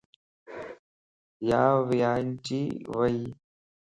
ياوڃائيجي 1.49 2.63
ويئيَ 2.95 3.23